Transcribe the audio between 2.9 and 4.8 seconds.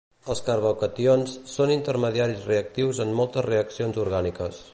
en moltes reaccions orgàniques.